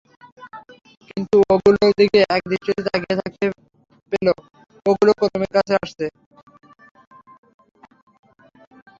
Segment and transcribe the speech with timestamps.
[1.07, 3.55] কিন্তু ওগুলোর দিকে একদৃষ্টিতে তাকিয়ে থাকতে দেখতে
[4.11, 4.27] পেল
[4.85, 6.05] ওগুলো ক্রমে কাছে আসছে।